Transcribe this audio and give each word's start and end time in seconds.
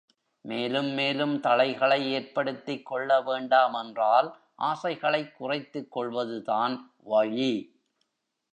மேலும் 0.45 0.87
மேலும் 0.89 1.41
தளைகளை 1.41 2.09
ஏற்படுத்திக் 2.11 2.85
கொள்ள 2.85 3.21
வேண்டாம் 3.21 3.73
என்றால் 3.73 4.29
ஆசைகளைக் 4.61 5.31
குறைத்துக்கொள்வது 5.31 6.41
தான் 6.41 6.75
வழி. 7.03 7.53